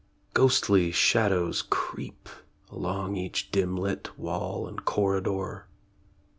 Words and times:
Ghostly 0.33 0.89
shadows 0.91 1.61
creep 1.61 2.27
Along 2.71 3.15
each 3.15 3.51
dim 3.51 3.77
lit 3.77 4.09
wall 4.17 4.67
and 4.67 4.83
corridor. 4.83 5.67